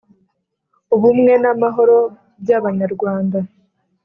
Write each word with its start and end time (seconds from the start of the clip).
ubumwe 0.95 1.33
n'amahoro 1.43 1.97
by'abanyarwanda. 2.41 3.39